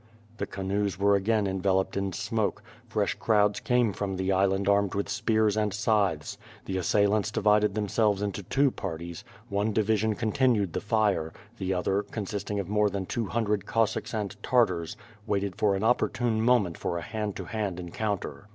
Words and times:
The 0.37 0.47
canoes 0.47 0.97
were 0.99 1.15
again 1.15 1.45
enveloped 1.45 1.95
in 1.95 2.11
smoke; 2.11 2.63
fresh 2.89 3.13
crowds 3.13 3.59
came 3.59 3.93
from 3.93 4.15
the 4.15 4.31
island 4.31 4.67
armed 4.67 4.95
with 4.95 5.07
spears 5.07 5.55
and 5.55 5.71
scythes. 5.71 6.39
The 6.65 6.77
assailants 6.77 7.29
divided 7.29 7.75
themselves 7.75 8.23
into 8.23 8.41
two 8.41 8.71
parties; 8.71 9.23
one 9.47 9.73
division 9.73 10.15
continued 10.15 10.73
the 10.73 10.81
fire; 10.81 11.31
the 11.59 11.69
otlier, 11.69 12.01
consisting 12.09 12.59
of 12.59 12.67
more 12.67 12.89
than 12.89 13.05
two 13.05 13.27
hundred 13.27 13.67
Cossacks 13.67 14.11
and 14.15 14.35
Tartars 14.41 14.97
waited 15.27 15.55
for 15.55 15.75
an 15.75 15.83
opportune 15.83 16.41
mo 16.41 16.57
ment 16.57 16.79
for 16.79 16.97
a 16.97 17.03
hand 17.03 17.35
to 17.35 17.45
hand 17.45 17.79
encounter. 17.79 18.47